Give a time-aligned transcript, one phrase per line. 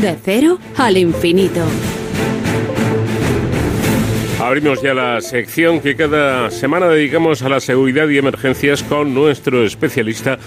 [0.00, 1.60] De cero al infinito.
[4.40, 9.64] Abrimos ya la sección que cada semana dedicamos a la seguridad y emergencias con nuestro
[9.64, 10.38] especialista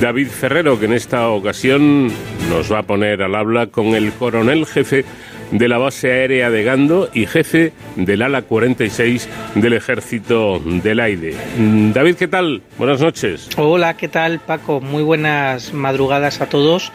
[0.00, 2.10] David Ferrero, que en esta ocasión
[2.48, 5.04] nos va a poner al habla con el coronel jefe
[5.50, 11.34] de la base aérea de Gando y jefe del ala 46 del Ejército del Aire.
[11.58, 12.62] Mm, David, ¿qué tal?
[12.78, 13.48] Buenas noches.
[13.56, 14.80] Hola, ¿qué tal Paco?
[14.80, 16.92] Muy buenas madrugadas a todos.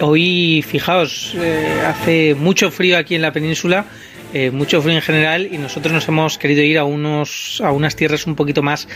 [0.00, 3.86] Hoy, fijaos, eh, hace mucho frío aquí en la península.
[4.34, 7.96] Eh, mucho frío en general y nosotros nos hemos querido ir a unos a unas
[7.96, 8.86] tierras un poquito más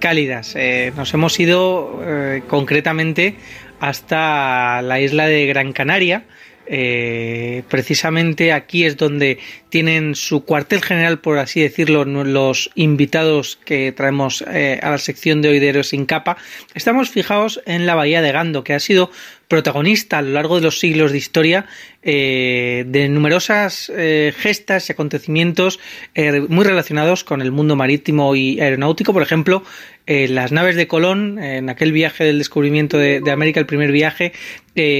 [0.00, 0.54] cálidas.
[0.56, 2.02] Eh, nos hemos ido
[2.48, 3.36] concretamente
[3.78, 6.24] hasta la isla de Gran Canaria,
[6.72, 13.90] eh, precisamente aquí es donde tienen su cuartel general, por así decirlo, los invitados que
[13.90, 16.36] traemos eh, a la sección de hoy de sin capa.
[16.74, 19.10] Estamos fijados en la bahía de Gando, que ha sido
[19.50, 21.66] protagonista a lo largo de los siglos de historia
[22.02, 25.80] eh, de numerosas eh, gestas y acontecimientos
[26.14, 29.12] eh, muy relacionados con el mundo marítimo y aeronáutico.
[29.12, 29.62] Por ejemplo,
[30.06, 34.32] las naves de Colón, en aquel viaje del descubrimiento de, América, el primer viaje,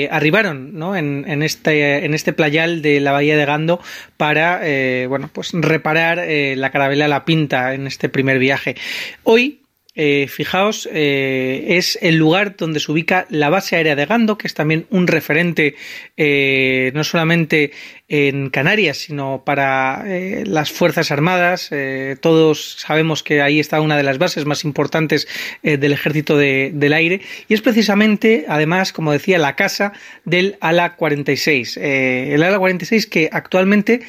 [0.08, 0.94] arribaron ¿no?
[0.94, 3.80] en, en, este, en este playal de la bahía de Gando
[4.16, 4.60] para
[5.08, 6.24] bueno, pues reparar
[6.56, 8.76] la carabela La Pinta en este primer viaje.
[9.24, 9.59] Hoy
[9.96, 14.46] eh, fijaos, eh, es el lugar donde se ubica la base aérea de Gando, que
[14.46, 15.74] es también un referente
[16.16, 17.72] eh, no solamente
[18.08, 20.04] en Canarias, sino para
[20.44, 21.70] las Fuerzas Armadas.
[22.20, 25.28] todos sabemos que ahí está una de las bases más importantes
[25.62, 29.92] del Ejército del Aire y es precisamente, además, como decía, la casa
[30.24, 31.76] del ALA 46.
[31.76, 34.00] el ALA 46 que actualmente,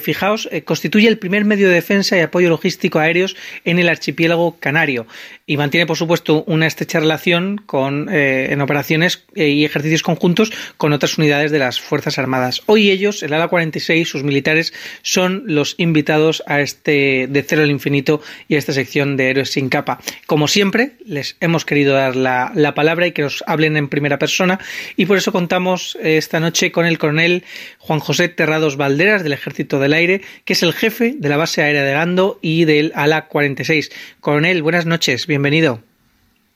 [0.00, 5.06] fijaos, constituye el primer medio de defensa y apoyo logístico aéreos en el archipiélago canario
[5.48, 10.52] y mantiene, por supuesto, una estrecha relación con, eh, en operaciones eh, y ejercicios conjuntos
[10.76, 12.62] con otras unidades de las Fuerzas Armadas.
[12.66, 17.70] Hoy ellos, el ala 46, sus militares, son los invitados a este de cero al
[17.70, 20.00] infinito y a esta sección de Héroes sin capa.
[20.26, 24.18] Como siempre, les hemos querido dar la, la palabra y que nos hablen en primera
[24.18, 24.60] persona
[24.96, 27.44] y por eso contamos eh, esta noche con el coronel
[27.88, 31.62] Juan José Terrados Valderas del Ejército del Aire, que es el jefe de la base
[31.62, 33.90] aérea de Gando y del ala 46.
[34.20, 35.82] Coronel, buenas noches, bienvenido.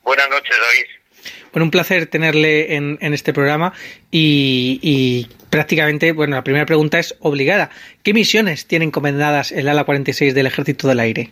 [0.02, 1.32] Buenas noches, David.
[1.50, 3.72] Bueno, un placer tenerle en, este programa
[4.10, 7.70] y, prácticamente, bueno, la primera pregunta es obligada.
[8.02, 11.30] ¿Qué misiones tiene encomendadas el ala 46 del Ejército del Aire?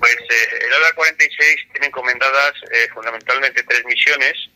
[0.00, 4.50] Pues eh, el ala 46 tiene encomendadas eh, fundamentalmente tres misiones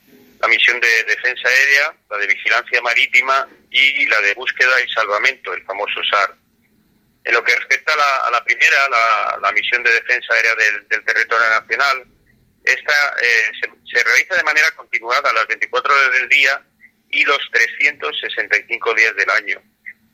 [0.45, 5.55] la misión de defensa aérea, la de vigilancia marítima y la de búsqueda y salvamento,
[5.55, 6.35] el famoso SAR.
[7.25, 8.77] En lo que respecta a la, primera,
[9.41, 12.05] la, misión de defensa aérea del, territorio nacional,
[12.63, 16.63] esta eh, se, realiza de manera continuada las 24 horas del día
[17.09, 19.63] y los 365 días del año.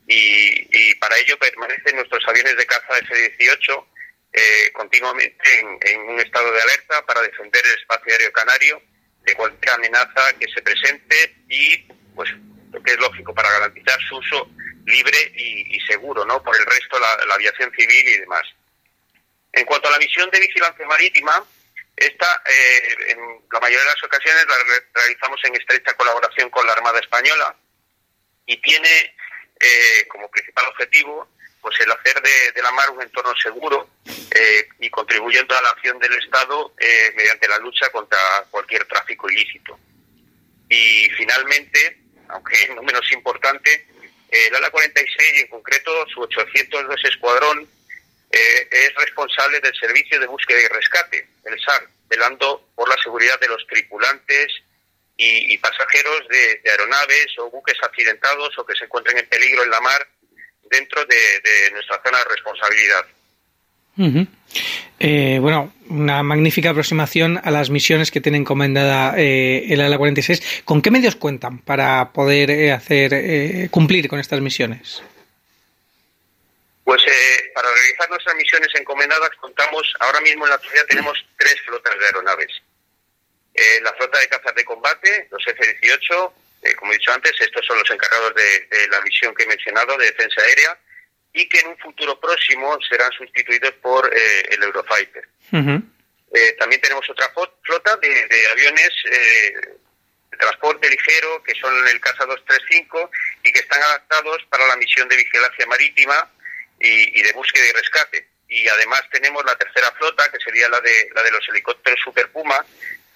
[0.07, 3.87] Y, para ello permanecen nuestros aviones de caza F-18
[4.33, 8.90] eh, continuamente en, en un estado de alerta para defender el espacio aéreo canario
[9.35, 11.77] cualquier amenaza que se presente y,
[12.15, 12.31] pues,
[12.73, 14.51] lo que es lógico, para garantizar su uso
[14.87, 16.43] libre y, seguro, ¿no?
[16.43, 18.43] Por el resto, la, aviación civil y demás.
[19.53, 21.45] En cuanto a la misión de vigilancia marítima,
[21.97, 23.19] esta, eh, en
[23.53, 24.57] la mayoría de las ocasiones, la
[24.95, 27.55] realizamos en estrecha colaboración con la Armada Española
[28.47, 29.15] y tiene
[29.61, 31.29] eh, como principal objetivo
[31.61, 35.99] pues el hacer de, la mar un entorno seguro eh, y contribuyendo a la acción
[35.99, 38.19] del Estado eh, mediante la lucha contra
[38.51, 39.79] cualquier tráfico ilícito.
[40.69, 41.99] Y finalmente,
[42.29, 43.87] aunque no menos importante,
[44.31, 47.69] el ALA 46 y en concreto su 802 escuadrón
[48.31, 53.41] eh, es responsable del servicio de búsqueda y rescate, el SAR, velando por la seguridad
[53.41, 54.53] de los tripulantes
[55.17, 59.81] y, pasajeros de aeronaves o buques accidentados o que se encuentren en peligro en la
[59.81, 60.09] mar
[60.71, 63.07] dentro de, nuestra zona de responsabilidad.
[64.99, 70.63] Eh, bueno, una magnífica aproximación a las misiones que tiene encomendada eh, el ALA 46.
[70.65, 75.03] ¿Con qué medios cuentan para poder eh, hacer cumplir con estas misiones?
[76.85, 77.03] Pues
[77.55, 82.07] para realizar nuestras misiones encomendadas contamos, ahora mismo en la actualidad tenemos tres flotas de
[82.07, 82.63] aeronaves.
[83.83, 87.79] la flota de cazas de combate, los F-18, eh, como he dicho antes, estos son
[87.79, 90.79] los encargados de, la misión que he mencionado de defensa aérea
[91.33, 95.29] y que en un futuro próximo serán sustituidos por eh, el Eurofighter.
[96.33, 103.11] Eh, también tenemos otra flota de, aviones de transporte ligero que son el Casa 235
[103.45, 106.31] y que están adaptados para la misión de vigilancia marítima
[106.79, 108.29] y, de búsqueda y rescate.
[108.49, 112.29] Y además tenemos la tercera flota, que sería la de, la de los helicópteros Super
[112.31, 112.65] Puma,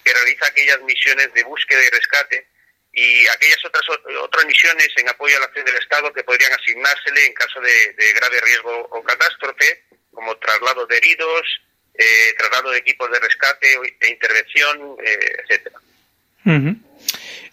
[0.03, 2.47] que realiza aquellas misiones de búsqueda y rescate
[2.95, 3.83] y aquellas otras
[4.21, 8.13] otras misiones en apoyo a la acción del Estado que podrían asignársele en caso de,
[8.13, 11.61] grave riesgo o catástrofe, como traslado de heridos,
[11.93, 13.67] eh, traslado de equipos de rescate
[13.99, 15.79] e intervención, eh, etcétera.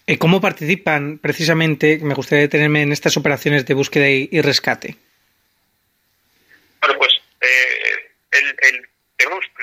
[0.07, 4.95] Eh, ¿Cómo participan precisamente, me gustaría detenerme en estas operaciones de búsqueda y, rescate?
[6.79, 7.11] Bueno, pues
[8.31, 8.87] el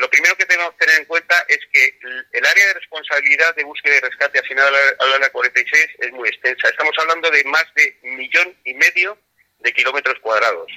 [0.00, 1.19] lo primero que tenemos que tener en cuenta
[2.32, 6.68] el, área de responsabilidad de búsqueda y rescate asignada a la, 46 es muy extensa.
[6.68, 9.18] Estamos hablando de más de un millón y medio
[9.60, 10.70] de kilómetros cuadrados.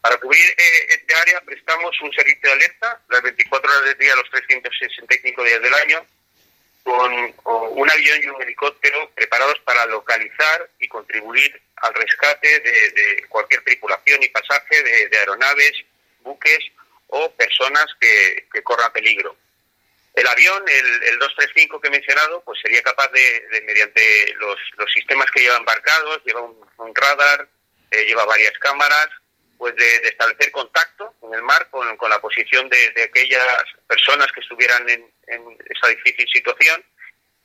[0.00, 4.16] Para cubrir eh, este área prestamos un servicio de alerta las 24 horas del día,
[4.16, 6.06] los 365 días del año,
[6.82, 7.12] con,
[7.44, 14.22] un avión y un helicóptero preparados para localizar y contribuir al rescate de, cualquier tripulación
[14.22, 15.72] y pasaje de aeronaves,
[16.22, 16.72] buques
[17.14, 19.36] o personas que, corran peligro.
[20.14, 24.58] El avión, el, 235 que he mencionado, pues sería capaz de, mediante los,
[24.92, 27.48] sistemas que lleva embarcados, lleva un, radar,
[27.90, 29.08] eh, lleva varias cámaras,
[29.56, 34.86] pues de, establecer contacto en el mar con, la posición de, aquellas personas que estuvieran
[34.90, 36.84] en, esa difícil situación,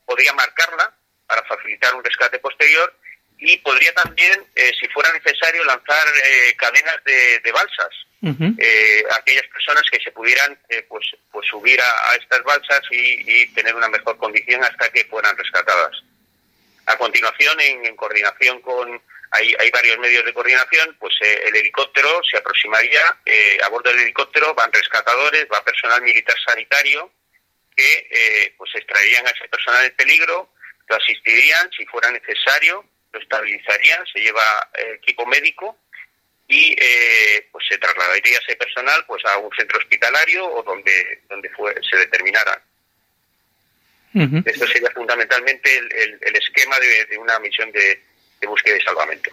[0.06, 0.94] podría marcarla
[1.26, 2.94] para facilitar un rescate posterior
[3.38, 9.84] y podría también, eh, si fuera necesario, lanzar eh, cadenas de balsas eh, aquellas personas
[9.92, 14.64] que se pudieran eh, pues, pues subir a, estas balsas y, tener una mejor condición
[14.64, 16.04] hasta que fueran rescatadas.
[16.88, 22.22] A continuación, en, coordinación con, hay, hay, varios medios de coordinación, pues eh, el helicóptero
[22.30, 23.02] se aproximaría,
[23.64, 27.12] a bordo del helicóptero van rescatadores, va personal militar sanitario,
[27.76, 30.50] que pues extraerían a ese personal en peligro,
[30.88, 35.78] lo asistirían si fuera necesario, lo estabilizarían, se lleva equipo médico
[36.48, 41.50] y eh, pues se trasladaría ese personal pues a un centro hospitalario o donde donde
[41.50, 42.62] fue, se determinara.
[44.46, 48.00] Esto sería fundamentalmente el, el, esquema de, una misión de,
[48.48, 49.30] búsqueda y salvamento.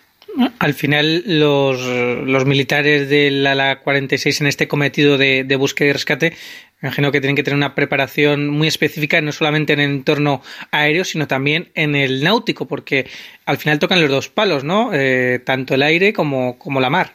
[0.58, 5.92] Al final, los, los militares del ala 46 en este cometido de, de búsqueda y
[5.92, 6.36] rescate
[6.84, 11.04] imagino que tienen que tener una preparación muy específica, no solamente en el entorno aéreo,
[11.04, 13.08] sino también en el náutico, porque
[13.46, 14.90] al final tocan los dos palos, ¿no?
[14.92, 17.14] Eh, tanto el aire como, como la mar.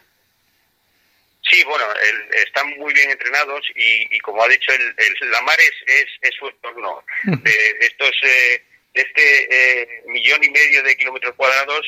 [1.48, 1.86] Sí, bueno,
[2.45, 7.04] están muy bien entrenados y, como ha dicho, el, la mar es, es, su entorno.
[7.24, 7.51] De,
[7.81, 8.63] estos, eh,
[8.94, 11.86] de este eh, millón y medio de kilómetros cuadrados,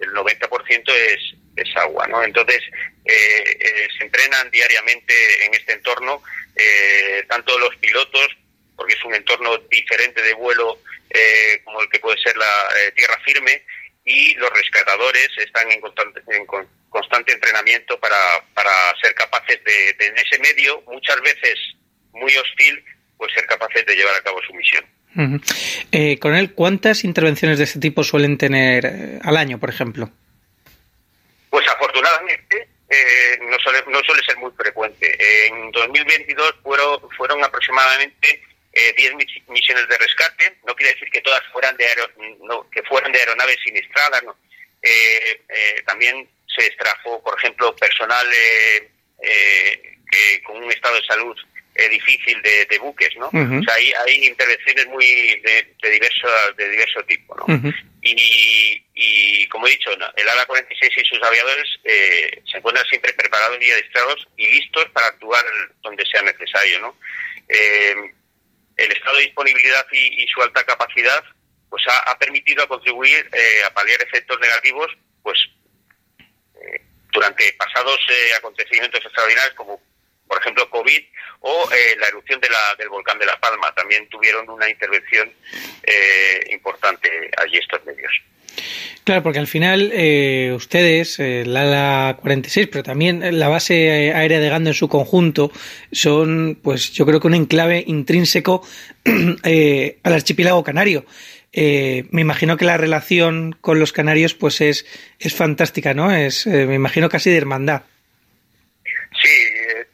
[0.00, 2.22] el 90% es, es agua, ¿no?
[2.22, 2.62] Entonces,
[3.04, 6.22] se entrenan diariamente en este entorno
[6.56, 8.28] eh, tanto los pilotos,
[8.76, 12.92] porque es un entorno diferente de vuelo eh, como el que puede ser la eh,
[12.92, 13.62] tierra firme,
[14.04, 16.46] y los rescatadores están en constante, en
[16.88, 18.16] constante entrenamiento para,
[18.54, 18.70] para
[19.00, 21.56] ser capaces de, en ese medio, muchas veces
[22.12, 22.82] muy hostil,
[23.16, 24.84] pues ser capaces de llevar a cabo su misión.
[26.18, 30.10] con él, ¿cuántas intervenciones de este tipo suelen tener al año, por ejemplo?
[31.50, 35.46] Pues afortunadamente eh, no, suele, no suele ser muy frecuente.
[35.46, 38.42] En 2022 fueron, fueron aproximadamente
[38.72, 40.58] 10 eh, misiones de rescate.
[40.66, 41.86] No quiere decir que todas fueran de,
[42.72, 44.22] que fueran de aeronaves siniestradas.
[44.82, 45.42] Eh,
[45.86, 48.26] también se extrajo, por ejemplo, personal
[49.20, 51.36] que, con un estado de salud
[51.90, 53.28] difícil de, buques, ¿no?
[53.28, 57.46] o sea, hay, hay intervenciones muy de, de diverso de diverso tipo, ¿no?
[58.16, 63.12] Y, y, como he dicho, el ALA 46 y sus aviadores eh, se encuentran siempre
[63.12, 65.44] preparados y adestrados y listos para actuar
[65.82, 66.96] donde sea necesario, ¿no?
[67.48, 67.94] Eh,
[68.76, 71.22] el estado de disponibilidad y, su alta capacidad
[71.68, 74.88] pues ha, permitido contribuir eh, a paliar efectos negativos
[75.22, 75.38] pues
[77.12, 77.98] durante pasados
[78.36, 79.80] acontecimientos extraordinarios como
[80.30, 81.02] por ejemplo, COVID
[81.40, 83.74] o eh, la erupción del volcán de La Palma.
[83.74, 85.28] También tuvieron una intervención
[85.82, 88.12] eh, importante allí estos medios.
[89.02, 94.48] Claro, porque al final eh, ustedes, la ALA 46, pero también la base aérea de
[94.48, 95.50] Gando en su conjunto,
[95.90, 98.64] son, pues yo creo que un enclave intrínseco
[99.04, 101.06] al archipiélago canario.
[101.52, 104.86] me imagino que la relación con los canarios pues es,
[105.18, 106.14] es fantástica, ¿no?
[106.14, 107.82] Es, me imagino casi de hermandad.
[109.22, 109.28] Sí,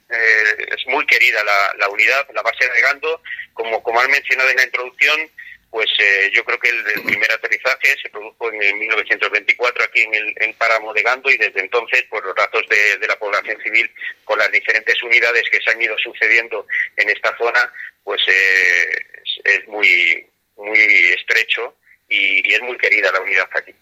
[0.09, 1.42] eh, es querida
[1.78, 3.22] la, unidad, la base de Gando.
[3.52, 5.30] Como, como han mencionado en la introducción,
[5.70, 10.34] pues eh, yo creo que el, primer aterrizaje se produjo en 1924 aquí en el
[10.36, 13.90] en Páramo de Gando y desde entonces, por los datos de, la población civil,
[14.25, 17.72] con las diferentes unidades que se han ido sucediendo en esta zona,
[18.04, 19.06] pues eh,
[19.44, 20.78] es, muy, muy
[21.18, 21.76] estrecho
[22.08, 23.75] y es muy querida la unidad aquí.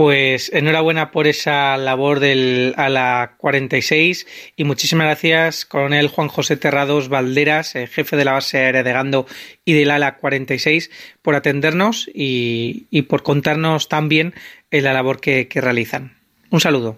[0.00, 4.26] Pues enhorabuena por esa labor del ala 46
[4.56, 8.92] y muchísimas gracias, coronel Juan José Terrados Valderas, eh, jefe de la base aérea de
[8.94, 9.26] Gando
[9.62, 10.90] y del ala 46,
[11.20, 14.32] por atendernos y, por contarnos también
[14.70, 16.16] la labor que, que realizan.
[16.48, 16.96] Un saludo.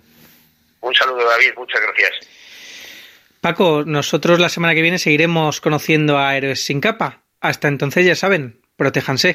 [0.80, 1.54] Un saludo, David.
[1.56, 2.28] Muchas gracias.
[3.40, 7.24] Paco, nosotros la semana que viene seguiremos conociendo a Héroes sin capa.
[7.40, 9.30] Hasta entonces, ya saben, protéjanse.